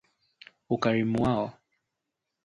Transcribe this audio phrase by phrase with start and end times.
[0.75, 1.47] ukarimu wao